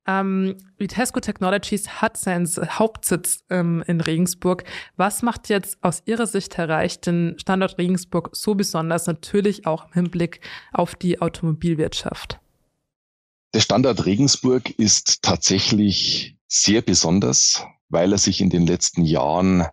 Ähm, 0.09 0.57
Vitesco 0.79 1.19
Technologies 1.19 2.01
hat 2.01 2.17
seinen 2.17 2.47
Hauptsitz 2.47 3.43
ähm, 3.51 3.83
in 3.85 4.01
Regensburg. 4.01 4.63
Was 4.97 5.21
macht 5.21 5.49
jetzt 5.49 5.77
aus 5.83 6.01
Ihrer 6.05 6.25
Sicht 6.25 6.57
Reich 6.57 6.99
den 6.99 7.37
Standort 7.37 7.77
Regensburg 7.77 8.31
so 8.33 8.55
besonders, 8.55 9.05
natürlich 9.05 9.67
auch 9.67 9.85
im 9.85 9.93
Hinblick 9.93 10.41
auf 10.73 10.95
die 10.95 11.21
Automobilwirtschaft? 11.21 12.39
Der 13.53 13.59
Standort 13.59 14.07
Regensburg 14.07 14.71
ist 14.79 15.21
tatsächlich 15.21 16.35
sehr 16.47 16.81
besonders, 16.81 17.63
weil 17.89 18.11
er 18.11 18.17
sich 18.17 18.41
in 18.41 18.49
den 18.49 18.65
letzten 18.65 19.05
Jahren 19.05 19.67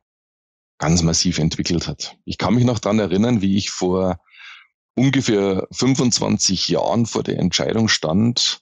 ganz 0.76 1.02
massiv 1.02 1.38
entwickelt 1.38 1.88
hat. 1.88 2.18
Ich 2.26 2.36
kann 2.36 2.54
mich 2.54 2.64
noch 2.64 2.78
dran 2.78 2.98
erinnern, 2.98 3.40
wie 3.40 3.56
ich 3.56 3.70
vor 3.70 4.20
ungefähr 4.94 5.66
25 5.72 6.68
Jahren 6.68 7.06
vor 7.06 7.22
der 7.22 7.38
Entscheidung 7.38 7.88
stand, 7.88 8.60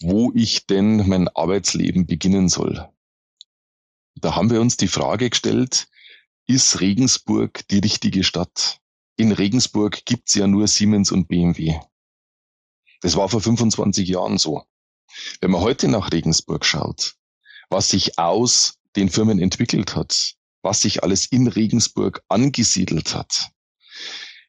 wo 0.00 0.32
ich 0.34 0.66
denn 0.66 1.08
mein 1.08 1.28
Arbeitsleben 1.28 2.06
beginnen 2.06 2.48
soll. 2.48 2.88
Da 4.16 4.34
haben 4.34 4.50
wir 4.50 4.60
uns 4.60 4.76
die 4.76 4.88
Frage 4.88 5.30
gestellt, 5.30 5.88
ist 6.46 6.80
Regensburg 6.80 7.66
die 7.68 7.78
richtige 7.78 8.24
Stadt? 8.24 8.80
In 9.16 9.32
Regensburg 9.32 10.04
gibt's 10.04 10.34
ja 10.34 10.46
nur 10.46 10.66
Siemens 10.68 11.12
und 11.12 11.28
BMW. 11.28 11.78
Das 13.00 13.16
war 13.16 13.28
vor 13.28 13.40
25 13.40 14.08
Jahren 14.08 14.38
so. 14.38 14.64
Wenn 15.40 15.50
man 15.50 15.60
heute 15.60 15.88
nach 15.88 16.12
Regensburg 16.12 16.64
schaut, 16.64 17.16
was 17.68 17.88
sich 17.88 18.18
aus 18.18 18.78
den 18.96 19.08
Firmen 19.08 19.40
entwickelt 19.40 19.96
hat, 19.96 20.34
was 20.62 20.80
sich 20.82 21.02
alles 21.02 21.26
in 21.26 21.48
Regensburg 21.48 22.22
angesiedelt 22.28 23.14
hat, 23.14 23.50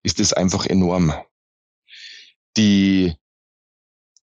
ist 0.04 0.20
es 0.20 0.34
einfach 0.34 0.66
enorm. 0.66 1.14
Die 2.56 3.16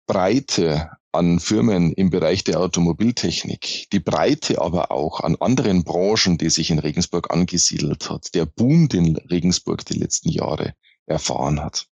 Breite 0.06 0.90
an 1.12 1.40
Firmen 1.40 1.92
im 1.92 2.10
Bereich 2.10 2.44
der 2.44 2.60
Automobiltechnik, 2.60 3.88
die 3.92 4.00
Breite 4.00 4.60
aber 4.60 4.90
auch 4.90 5.20
an 5.20 5.36
anderen 5.36 5.84
Branchen, 5.84 6.38
die 6.38 6.50
sich 6.50 6.70
in 6.70 6.78
Regensburg 6.78 7.32
angesiedelt 7.32 8.10
hat, 8.10 8.34
der 8.34 8.46
Boom, 8.46 8.88
den 8.88 9.16
Regensburg 9.16 9.84
die 9.86 9.98
letzten 9.98 10.28
Jahre 10.28 10.74
erfahren 11.06 11.60
hat. 11.60 11.86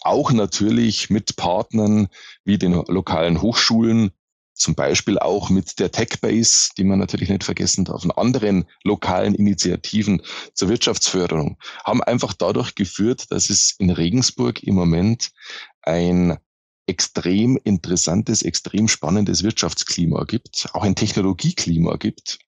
Auch 0.00 0.32
natürlich 0.32 1.10
mit 1.10 1.36
Partnern 1.36 2.08
wie 2.44 2.58
den 2.58 2.72
lokalen 2.72 3.42
Hochschulen, 3.42 4.10
zum 4.54 4.74
Beispiel 4.74 5.18
auch 5.18 5.50
mit 5.50 5.78
der 5.78 5.92
TechBase, 5.92 6.70
die 6.76 6.84
man 6.84 6.98
natürlich 6.98 7.28
nicht 7.28 7.44
vergessen 7.44 7.84
darf, 7.84 8.02
und 8.04 8.12
anderen 8.12 8.64
lokalen 8.82 9.34
Initiativen 9.34 10.22
zur 10.54 10.68
Wirtschaftsförderung, 10.68 11.58
haben 11.84 12.02
einfach 12.02 12.32
dadurch 12.32 12.74
geführt, 12.74 13.30
dass 13.30 13.50
es 13.50 13.74
in 13.78 13.90
Regensburg 13.90 14.62
im 14.62 14.74
Moment 14.74 15.30
ein 15.82 16.38
extrem 16.88 17.58
interessantes, 17.62 18.42
extrem 18.42 18.88
spannendes 18.88 19.42
Wirtschaftsklima 19.42 20.24
gibt, 20.24 20.68
auch 20.72 20.82
ein 20.82 20.96
Technologieklima 20.96 21.96
gibt, 21.96 22.38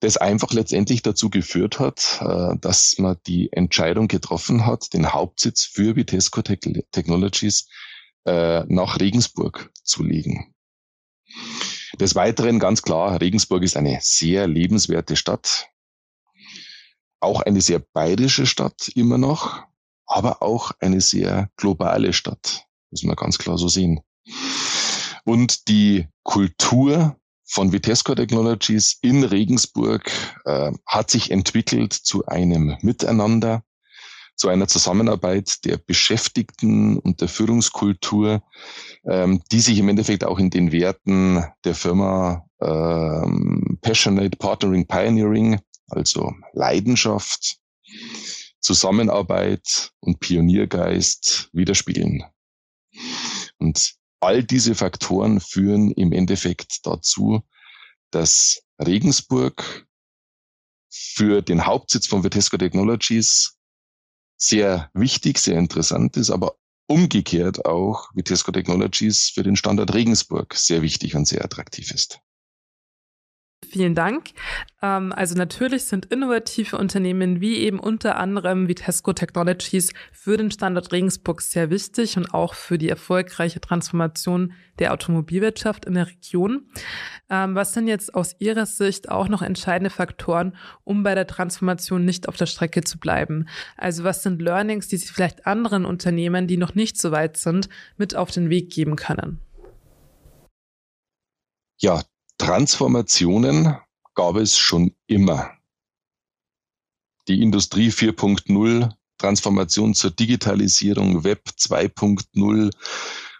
das 0.00 0.16
einfach 0.16 0.52
letztendlich 0.52 1.02
dazu 1.02 1.30
geführt 1.30 1.78
hat, 1.78 2.20
äh, 2.20 2.56
dass 2.58 2.98
man 2.98 3.16
die 3.26 3.52
Entscheidung 3.52 4.08
getroffen 4.08 4.66
hat, 4.66 4.92
den 4.92 5.12
Hauptsitz 5.12 5.64
für 5.64 5.96
Vitesco 5.96 6.42
Technologies 6.42 7.68
äh, 8.24 8.64
nach 8.66 9.00
Regensburg 9.00 9.70
zu 9.82 10.02
legen. 10.02 10.54
Des 12.00 12.14
Weiteren 12.14 12.58
ganz 12.58 12.82
klar, 12.82 13.20
Regensburg 13.20 13.62
ist 13.62 13.76
eine 13.76 13.98
sehr 14.02 14.46
lebenswerte 14.46 15.16
Stadt, 15.16 15.68
auch 17.20 17.40
eine 17.40 17.60
sehr 17.60 17.78
bayerische 17.78 18.46
Stadt 18.46 18.88
immer 18.94 19.18
noch, 19.18 19.62
aber 20.06 20.42
auch 20.42 20.72
eine 20.80 21.00
sehr 21.00 21.50
globale 21.56 22.12
Stadt. 22.12 22.66
Muss 22.96 23.02
man 23.04 23.16
ganz 23.16 23.36
klar 23.36 23.58
so 23.58 23.68
sehen. 23.68 24.00
Und 25.24 25.68
die 25.68 26.06
Kultur 26.22 27.16
von 27.44 27.70
Vitesco 27.70 28.14
Technologies 28.14 28.98
in 29.02 29.22
Regensburg 29.22 30.10
äh, 30.46 30.72
hat 30.86 31.10
sich 31.10 31.30
entwickelt 31.30 31.92
zu 31.92 32.24
einem 32.24 32.78
Miteinander, 32.80 33.62
zu 34.34 34.48
einer 34.48 34.66
Zusammenarbeit 34.66 35.64
der 35.66 35.76
Beschäftigten 35.76 36.98
und 36.98 37.20
der 37.20 37.28
Führungskultur, 37.28 38.42
ähm, 39.04 39.42
die 39.52 39.60
sich 39.60 39.78
im 39.78 39.90
Endeffekt 39.90 40.24
auch 40.24 40.38
in 40.38 40.48
den 40.48 40.72
Werten 40.72 41.44
der 41.64 41.74
Firma 41.74 42.46
ähm, 42.62 43.78
Passionate 43.82 44.38
Partnering 44.38 44.86
Pioneering, 44.86 45.60
also 45.88 46.32
Leidenschaft, 46.54 47.58
Zusammenarbeit 48.60 49.92
und 50.00 50.18
Pioniergeist 50.18 51.50
widerspiegeln. 51.52 52.24
Und 53.58 53.94
all 54.20 54.42
diese 54.42 54.74
Faktoren 54.74 55.40
führen 55.40 55.90
im 55.92 56.12
Endeffekt 56.12 56.86
dazu, 56.86 57.42
dass 58.10 58.62
Regensburg 58.78 59.86
für 60.90 61.42
den 61.42 61.66
Hauptsitz 61.66 62.06
von 62.06 62.24
Vitesco 62.24 62.56
Technologies 62.56 63.56
sehr 64.38 64.90
wichtig, 64.94 65.38
sehr 65.38 65.58
interessant 65.58 66.16
ist, 66.16 66.30
aber 66.30 66.56
umgekehrt 66.88 67.64
auch 67.64 68.08
Vitesco 68.14 68.52
Technologies 68.52 69.30
für 69.30 69.42
den 69.42 69.56
Standort 69.56 69.92
Regensburg 69.94 70.54
sehr 70.54 70.82
wichtig 70.82 71.14
und 71.14 71.26
sehr 71.26 71.44
attraktiv 71.44 71.90
ist. 71.90 72.20
Vielen 73.64 73.94
Dank. 73.94 74.30
Ähm, 74.82 75.12
also 75.12 75.34
natürlich 75.34 75.84
sind 75.84 76.06
innovative 76.06 76.76
Unternehmen 76.76 77.40
wie 77.40 77.56
eben 77.56 77.80
unter 77.80 78.16
anderem 78.16 78.68
Vitesco 78.68 79.12
Technologies 79.12 79.92
für 80.12 80.36
den 80.36 80.50
Standort 80.50 80.92
Regensburg 80.92 81.40
sehr 81.40 81.70
wichtig 81.70 82.16
und 82.16 82.32
auch 82.34 82.54
für 82.54 82.76
die 82.76 82.88
erfolgreiche 82.88 83.60
Transformation 83.60 84.52
der 84.78 84.92
Automobilwirtschaft 84.92 85.86
in 85.86 85.94
der 85.94 86.06
Region. 86.06 86.68
Ähm, 87.30 87.54
was 87.54 87.72
sind 87.72 87.88
jetzt 87.88 88.14
aus 88.14 88.36
Ihrer 88.38 88.66
Sicht 88.66 89.08
auch 89.08 89.28
noch 89.28 89.42
entscheidende 89.42 89.90
Faktoren, 89.90 90.54
um 90.84 91.02
bei 91.02 91.14
der 91.14 91.26
Transformation 91.26 92.04
nicht 92.04 92.28
auf 92.28 92.36
der 92.36 92.46
Strecke 92.46 92.82
zu 92.82 92.98
bleiben? 92.98 93.48
Also 93.76 94.04
was 94.04 94.22
sind 94.22 94.42
Learnings, 94.42 94.88
die 94.88 94.98
Sie 94.98 95.12
vielleicht 95.12 95.46
anderen 95.46 95.86
Unternehmen, 95.86 96.46
die 96.46 96.58
noch 96.58 96.74
nicht 96.74 97.00
so 97.00 97.10
weit 97.10 97.36
sind, 97.38 97.70
mit 97.96 98.14
auf 98.14 98.30
den 98.30 98.50
Weg 98.50 98.70
geben 98.70 98.96
können? 98.96 99.40
Ja, 101.78 102.02
Transformationen 102.46 103.76
gab 104.14 104.36
es 104.36 104.56
schon 104.56 104.92
immer. 105.08 105.50
Die 107.26 107.42
Industrie 107.42 107.88
4.0, 107.88 108.88
Transformation 109.18 109.94
zur 109.94 110.12
Digitalisierung, 110.12 111.24
Web 111.24 111.42
2.0. 111.58 112.70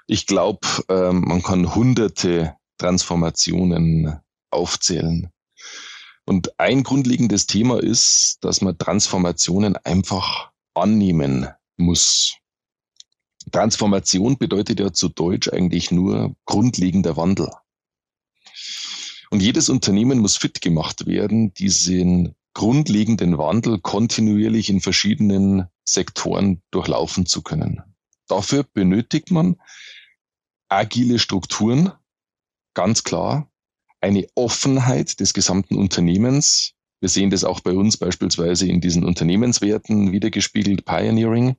Ich 0.09 0.27
glaube, 0.27 0.67
ähm, 0.89 1.21
man 1.21 1.41
kann 1.41 1.73
hunderte 1.73 2.57
Transformationen 2.79 4.19
aufzählen. 4.51 5.31
Und 6.25 6.59
ein 6.59 6.83
grundlegendes 6.83 7.47
Thema 7.47 7.81
ist, 7.81 8.39
dass 8.41 8.61
man 8.61 8.77
Transformationen 8.77 9.77
einfach 9.77 10.51
annehmen 10.75 11.47
muss. 11.77 12.39
Transformation 13.53 14.37
bedeutet 14.37 14.81
ja 14.81 14.93
zu 14.93 15.09
Deutsch 15.09 15.49
eigentlich 15.49 15.93
nur 15.93 16.35
grundlegender 16.45 17.17
Wandel. 17.17 17.49
Und 19.31 19.43
jedes 19.43 19.69
Unternehmen 19.69 20.19
muss 20.19 20.37
fit 20.37 20.61
gemacht 20.61 21.07
werden, 21.07 21.53
diesen 21.55 22.35
grundlegenden 22.55 23.37
Wandel 23.39 23.79
kontinuierlich 23.81 24.71
in 24.71 24.81
verschiedenen 24.81 25.67
Sektoren 25.85 26.63
durchlaufen 26.71 27.27
zu 27.27 27.43
können. 27.43 27.83
Dafür 28.29 28.65
benötigt 28.65 29.31
man 29.31 29.57
agile 30.69 31.19
Strukturen, 31.19 31.93
ganz 32.75 33.05
klar, 33.05 33.51
eine 34.01 34.27
Offenheit 34.35 35.21
des 35.21 35.35
gesamten 35.35 35.77
Unternehmens. 35.77 36.73
Wir 37.01 37.09
sehen 37.09 37.31
das 37.31 37.45
auch 37.45 37.61
bei 37.61 37.73
uns 37.73 37.97
beispielsweise 37.97 38.67
in 38.69 38.81
diesen 38.81 39.05
Unternehmenswerten 39.05 40.13
wiedergespiegelt, 40.13 40.85
Pioneering. 40.85 41.57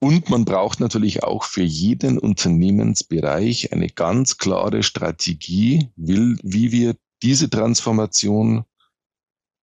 Und 0.00 0.30
man 0.30 0.44
braucht 0.44 0.78
natürlich 0.78 1.24
auch 1.24 1.42
für 1.42 1.62
jeden 1.62 2.18
Unternehmensbereich 2.18 3.72
eine 3.72 3.88
ganz 3.88 4.38
klare 4.38 4.82
Strategie, 4.84 5.88
wie 5.96 6.72
wir 6.72 6.96
diese 7.22 7.50
Transformation 7.50 8.64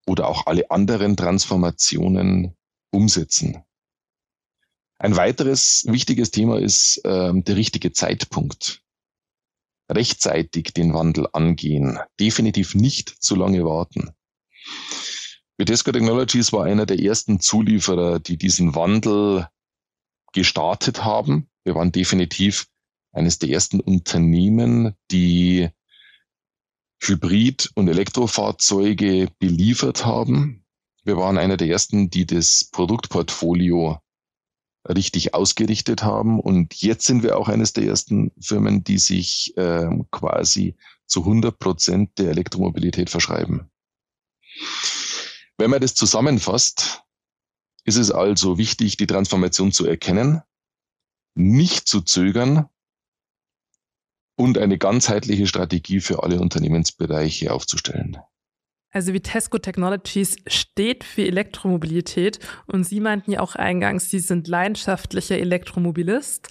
oder 0.06 0.28
auch 0.28 0.46
alle 0.46 0.70
anderen 0.70 1.16
Transformationen 1.16 2.54
umsetzen. 2.90 3.62
Ein 4.98 5.16
weiteres 5.16 5.84
wichtiges 5.88 6.30
Thema 6.30 6.58
ist 6.58 6.98
äh, 7.04 7.32
der 7.34 7.56
richtige 7.56 7.92
Zeitpunkt. 7.92 8.82
Rechtzeitig 9.90 10.72
den 10.74 10.94
Wandel 10.94 11.28
angehen, 11.32 11.98
definitiv 12.18 12.74
nicht 12.74 13.22
zu 13.22 13.36
lange 13.36 13.64
warten. 13.64 14.10
Vitesco 15.58 15.92
Technologies 15.92 16.52
war 16.52 16.64
einer 16.64 16.86
der 16.86 16.98
ersten 16.98 17.40
Zulieferer, 17.40 18.20
die 18.20 18.36
diesen 18.36 18.74
Wandel 18.74 19.48
gestartet 20.32 21.04
haben. 21.04 21.48
Wir 21.64 21.74
waren 21.74 21.92
definitiv 21.92 22.66
eines 23.12 23.38
der 23.38 23.50
ersten 23.50 23.80
Unternehmen, 23.80 24.94
die 25.10 25.68
Hybrid- 27.02 27.70
und 27.74 27.88
Elektrofahrzeuge 27.88 29.28
beliefert 29.38 30.04
haben. 30.04 30.64
Wir 31.04 31.16
waren 31.16 31.38
einer 31.38 31.56
der 31.56 31.68
ersten, 31.68 32.10
die 32.10 32.26
das 32.26 32.68
Produktportfolio 32.72 33.98
richtig 34.88 35.34
ausgerichtet 35.34 36.02
haben. 36.02 36.40
Und 36.40 36.74
jetzt 36.74 37.06
sind 37.06 37.22
wir 37.22 37.38
auch 37.38 37.48
eines 37.48 37.72
der 37.72 37.84
ersten 37.84 38.32
Firmen, 38.40 38.84
die 38.84 38.98
sich 38.98 39.56
äh, 39.56 39.88
quasi 40.10 40.76
zu 41.06 41.20
100 41.20 41.58
Prozent 41.58 42.18
der 42.18 42.30
Elektromobilität 42.30 43.10
verschreiben. 43.10 43.70
Wenn 45.58 45.70
man 45.70 45.80
das 45.80 45.94
zusammenfasst, 45.94 47.02
ist 47.86 47.96
es 47.96 48.10
also 48.10 48.58
wichtig, 48.58 48.96
die 48.96 49.06
Transformation 49.06 49.72
zu 49.72 49.86
erkennen, 49.86 50.42
nicht 51.34 51.86
zu 51.86 52.00
zögern 52.02 52.68
und 54.36 54.58
eine 54.58 54.76
ganzheitliche 54.76 55.46
Strategie 55.46 56.00
für 56.00 56.22
alle 56.22 56.40
Unternehmensbereiche 56.40 57.52
aufzustellen. 57.52 58.18
Also 58.90 59.12
Vitesco 59.12 59.58
Technologies 59.58 60.36
steht 60.46 61.04
für 61.04 61.22
Elektromobilität 61.26 62.38
und 62.66 62.84
Sie 62.84 63.00
meinten 63.00 63.30
ja 63.32 63.40
auch 63.40 63.54
eingangs, 63.54 64.10
Sie 64.10 64.20
sind 64.20 64.48
leidenschaftlicher 64.48 65.38
Elektromobilist. 65.38 66.48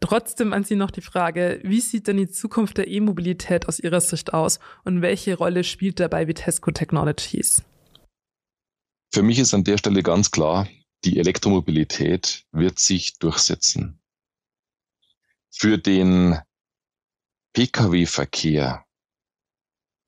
Trotzdem 0.00 0.52
an 0.52 0.62
Sie 0.62 0.76
noch 0.76 0.90
die 0.90 1.00
Frage, 1.00 1.58
wie 1.64 1.80
sieht 1.80 2.06
denn 2.06 2.18
die 2.18 2.28
Zukunft 2.28 2.76
der 2.76 2.88
E-Mobilität 2.88 3.66
aus 3.66 3.80
Ihrer 3.80 4.02
Sicht 4.02 4.34
aus 4.34 4.60
und 4.84 5.00
welche 5.00 5.36
Rolle 5.36 5.64
spielt 5.64 5.98
dabei 5.98 6.28
Vitesco 6.28 6.70
Technologies? 6.70 7.62
Für 9.16 9.22
mich 9.22 9.38
ist 9.38 9.54
an 9.54 9.64
der 9.64 9.78
Stelle 9.78 10.02
ganz 10.02 10.30
klar, 10.30 10.68
die 11.04 11.18
Elektromobilität 11.18 12.44
wird 12.52 12.78
sich 12.78 13.18
durchsetzen. 13.18 13.98
Für 15.50 15.78
den 15.78 16.38
Pkw-Verkehr 17.54 18.84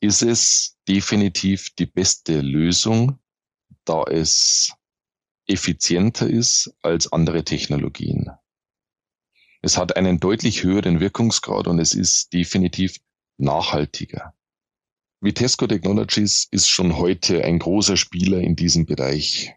ist 0.01 0.21
es 0.21 0.77
definitiv 0.87 1.71
die 1.77 1.87
beste 1.87 2.43
Lösung, 2.43 3.19
da 3.87 4.03
es 4.03 4.75
effizienter 5.47 6.29
ist 6.29 6.71
als 6.83 7.11
andere 7.11 7.45
Technologien. 7.45 8.31
Es 9.63 9.79
hat 9.79 9.97
einen 9.97 10.21
deutlich 10.21 10.65
höheren 10.65 11.01
Wirkungsgrad 11.01 11.67
und 11.67 11.79
es 11.79 11.95
ist 11.95 12.35
definitiv 12.35 12.99
nachhaltiger. 13.39 14.35
Vitesco 15.21 15.67
Technologies 15.67 16.47
ist 16.53 16.69
schon 16.69 16.97
heute 16.97 17.45
ein 17.45 17.59
großer 17.59 17.97
Spieler 17.97 18.39
in 18.41 18.55
diesem 18.55 18.87
Bereich. 18.87 19.53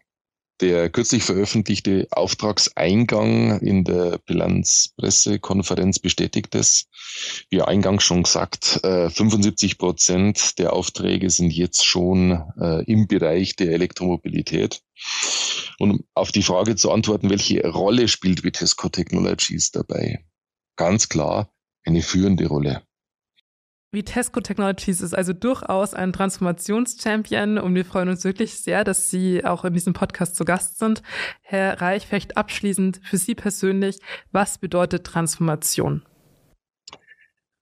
Der 0.60 0.90
kürzlich 0.90 1.22
veröffentlichte 1.22 2.08
Auftragseingang 2.10 3.60
in 3.60 3.84
der 3.84 4.18
Bilanzpressekonferenz 4.26 6.00
bestätigt 6.00 6.54
es. 6.56 6.88
Wie 7.48 7.62
eingangs 7.62 8.02
schon 8.02 8.24
gesagt, 8.24 8.80
75 8.82 9.72
äh, 9.72 9.74
Prozent 9.76 10.58
der 10.58 10.72
Aufträge 10.72 11.30
sind 11.30 11.52
jetzt 11.52 11.84
schon 11.84 12.42
äh, 12.60 12.82
im 12.84 13.06
Bereich 13.06 13.54
der 13.54 13.70
Elektromobilität. 13.70 14.82
Und 15.78 15.90
um 15.92 16.04
auf 16.14 16.32
die 16.32 16.42
Frage 16.42 16.74
zu 16.74 16.90
antworten, 16.90 17.30
welche 17.30 17.64
Rolle 17.68 18.08
spielt 18.08 18.42
Vitesco 18.42 18.88
Technologies 18.88 19.70
dabei? 19.70 20.24
Ganz 20.76 21.08
klar 21.08 21.52
eine 21.84 22.02
führende 22.02 22.46
Rolle. 22.46 22.82
Vitesco 23.94 24.40
Technologies 24.40 25.02
ist 25.02 25.12
also 25.12 25.34
durchaus 25.34 25.92
ein 25.92 26.14
Transformationschampion 26.14 27.58
und 27.58 27.74
wir 27.74 27.84
freuen 27.84 28.08
uns 28.08 28.24
wirklich 28.24 28.54
sehr, 28.54 28.84
dass 28.84 29.10
Sie 29.10 29.44
auch 29.44 29.66
in 29.66 29.74
diesem 29.74 29.92
Podcast 29.92 30.34
zu 30.34 30.46
Gast 30.46 30.78
sind. 30.78 31.02
Herr 31.42 31.78
Reich, 31.82 32.06
vielleicht 32.06 32.38
abschließend 32.38 33.02
für 33.04 33.18
Sie 33.18 33.34
persönlich, 33.34 33.98
was 34.30 34.56
bedeutet 34.56 35.04
Transformation? 35.04 36.06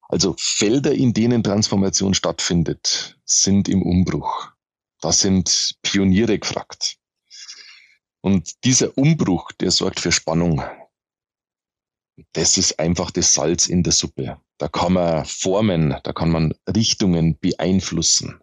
Also 0.08 0.36
Felder, 0.38 0.92
in 0.92 1.12
denen 1.12 1.42
Transformation 1.42 2.14
stattfindet, 2.14 3.18
sind 3.24 3.68
im 3.68 3.82
Umbruch. 3.82 4.52
Da 5.00 5.10
sind 5.10 5.74
Pioniere 5.82 6.38
gefragt. 6.38 6.96
Und 8.20 8.62
dieser 8.64 8.96
Umbruch, 8.96 9.50
der 9.52 9.72
sorgt 9.72 9.98
für 9.98 10.12
Spannung. 10.12 10.62
Das 12.32 12.58
ist 12.58 12.78
einfach 12.78 13.10
das 13.10 13.34
Salz 13.34 13.66
in 13.66 13.82
der 13.82 13.92
Suppe. 13.92 14.40
Da 14.58 14.68
kann 14.68 14.92
man 14.92 15.24
Formen, 15.24 15.96
da 16.02 16.12
kann 16.12 16.30
man 16.30 16.54
Richtungen 16.68 17.38
beeinflussen. 17.38 18.40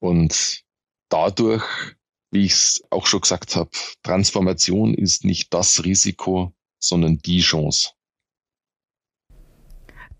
Und 0.00 0.62
dadurch, 1.08 1.64
wie 2.30 2.44
ich 2.46 2.52
es 2.52 2.82
auch 2.90 3.06
schon 3.06 3.20
gesagt 3.20 3.56
habe, 3.56 3.70
Transformation 4.02 4.94
ist 4.94 5.24
nicht 5.24 5.52
das 5.52 5.84
Risiko, 5.84 6.52
sondern 6.78 7.18
die 7.18 7.40
Chance. 7.40 7.90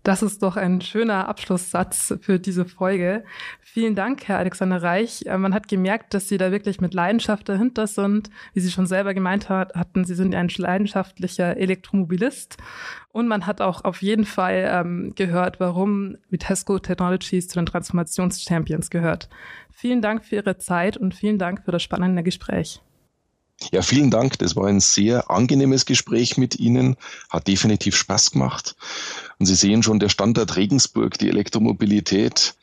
Das 0.03 0.23
ist 0.23 0.41
doch 0.41 0.57
ein 0.57 0.81
schöner 0.81 1.27
Abschlusssatz 1.27 2.15
für 2.21 2.39
diese 2.39 2.65
Folge. 2.65 3.23
Vielen 3.61 3.93
Dank, 3.93 4.27
Herr 4.27 4.39
Alexander 4.39 4.81
Reich. 4.81 5.23
Äh, 5.27 5.37
man 5.37 5.53
hat 5.53 5.67
gemerkt, 5.67 6.13
dass 6.13 6.27
Sie 6.27 6.37
da 6.37 6.51
wirklich 6.51 6.81
mit 6.81 6.95
Leidenschaft 6.95 7.47
dahinter 7.47 7.85
sind. 7.85 8.31
Wie 8.53 8.61
Sie 8.61 8.71
schon 8.71 8.87
selber 8.87 9.13
gemeint 9.13 9.49
hatten, 9.49 10.03
Sie 10.03 10.15
sind 10.15 10.33
ein 10.33 10.49
leidenschaftlicher 10.55 11.55
Elektromobilist. 11.55 12.57
Und 13.11 13.27
man 13.27 13.45
hat 13.45 13.61
auch 13.61 13.83
auf 13.83 14.01
jeden 14.01 14.25
Fall 14.25 14.67
ähm, 14.71 15.13
gehört, 15.15 15.59
warum 15.59 16.17
Vitesco 16.29 16.79
Technologies 16.79 17.47
zu 17.47 17.59
den 17.59 17.67
Transformationschampions 17.67 18.89
gehört. 18.89 19.29
Vielen 19.71 20.01
Dank 20.01 20.25
für 20.25 20.37
Ihre 20.37 20.57
Zeit 20.57 20.97
und 20.97 21.13
vielen 21.13 21.37
Dank 21.37 21.63
für 21.63 21.71
das 21.71 21.83
spannende 21.83 22.23
Gespräch. 22.23 22.81
Ja, 23.69 23.81
vielen 23.83 24.09
Dank. 24.09 24.39
Das 24.39 24.55
war 24.55 24.67
ein 24.67 24.79
sehr 24.79 25.29
angenehmes 25.29 25.85
Gespräch 25.85 26.37
mit 26.37 26.59
Ihnen. 26.59 26.95
Hat 27.29 27.47
definitiv 27.47 27.95
Spaß 27.95 28.31
gemacht. 28.31 28.75
Und 29.37 29.45
Sie 29.45 29.55
sehen 29.55 29.83
schon, 29.83 29.99
der 29.99 30.09
Standort 30.09 30.55
Regensburg, 30.55 31.17
die 31.19 31.29
Elektromobilität, 31.29 32.55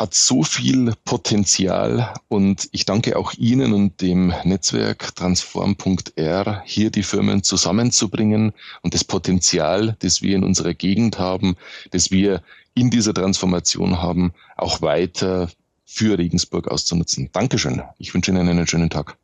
hat 0.00 0.14
so 0.14 0.42
viel 0.42 0.94
Potenzial 1.04 2.14
und 2.28 2.70
ich 2.72 2.86
danke 2.86 3.18
auch 3.18 3.34
Ihnen 3.34 3.74
und 3.74 4.00
dem 4.00 4.32
Netzwerk 4.44 5.14
Transform.r, 5.14 6.62
hier 6.64 6.90
die 6.90 7.02
Firmen 7.02 7.42
zusammenzubringen 7.42 8.54
und 8.80 8.94
das 8.94 9.04
Potenzial, 9.04 9.96
das 9.98 10.22
wir 10.22 10.36
in 10.36 10.42
unserer 10.42 10.72
Gegend 10.72 11.18
haben, 11.18 11.54
das 11.90 12.10
wir 12.10 12.42
in 12.72 12.88
dieser 12.88 13.12
Transformation 13.12 14.00
haben, 14.00 14.32
auch 14.56 14.80
weiter 14.80 15.50
für 15.84 16.16
Regensburg 16.16 16.68
auszunutzen. 16.68 17.28
Dankeschön. 17.32 17.82
Ich 17.98 18.14
wünsche 18.14 18.30
Ihnen 18.30 18.48
einen 18.48 18.66
schönen 18.66 18.88
Tag. 18.88 19.18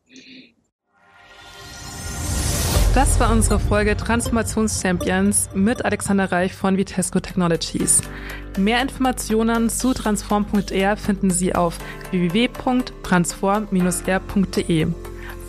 Das 2.96 3.20
war 3.20 3.30
unsere 3.30 3.60
Folge 3.60 3.94
Transformationschampions 3.94 5.50
mit 5.52 5.84
Alexander 5.84 6.32
Reich 6.32 6.54
von 6.54 6.78
Vitesco 6.78 7.20
Technologies. 7.20 8.00
Mehr 8.56 8.80
Informationen 8.80 9.68
zu 9.68 9.92
transform.r 9.92 10.96
finden 10.96 11.28
Sie 11.28 11.54
auf 11.54 11.76
www.transform-r.de. 12.10 14.86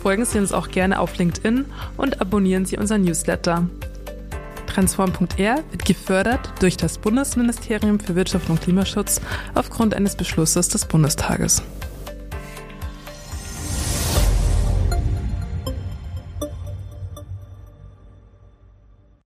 Folgen 0.02 0.24
Sie 0.26 0.38
uns 0.38 0.52
auch 0.52 0.68
gerne 0.68 1.00
auf 1.00 1.16
LinkedIn 1.16 1.64
und 1.96 2.20
abonnieren 2.20 2.66
Sie 2.66 2.76
unseren 2.76 3.00
Newsletter. 3.00 3.66
Transform.r 4.66 5.64
wird 5.70 5.86
gefördert 5.86 6.52
durch 6.60 6.76
das 6.76 6.98
Bundesministerium 6.98 7.98
für 7.98 8.14
Wirtschaft 8.14 8.50
und 8.50 8.60
Klimaschutz 8.60 9.22
aufgrund 9.54 9.94
eines 9.94 10.16
Beschlusses 10.16 10.68
des 10.68 10.84
Bundestages. 10.84 11.62